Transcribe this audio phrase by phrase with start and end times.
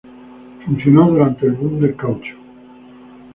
[0.65, 2.33] Funcionó durante el boom del caucho.